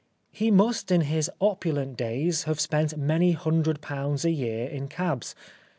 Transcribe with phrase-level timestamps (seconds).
[0.31, 5.35] He must, in his opulent days, have spent many hundred pounds a year in cabs.